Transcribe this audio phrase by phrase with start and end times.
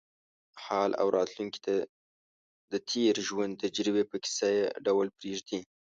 [0.63, 1.75] حال او راتلونکې ته
[2.71, 5.59] د تېر ژوند تجربې په کیسه یې ډول پرېږدي.